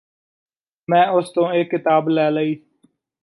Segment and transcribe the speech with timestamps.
[0.87, 2.55] ਮੈਂ ਉਸ ਤੋਂ ਇਹ ਕਿਤਾਬ ਲੈ ਲਈ